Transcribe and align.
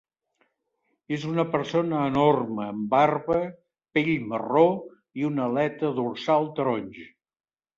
És 1.17 1.25
una 1.31 1.43
persona 1.55 1.99
enorme 2.13 2.65
amb 2.67 2.87
barba, 2.95 3.37
pell 3.99 4.11
marró 4.33 4.65
i 5.21 5.29
una 5.31 5.47
aleta 5.53 5.93
dorsal 6.01 6.51
taronja. 6.61 7.07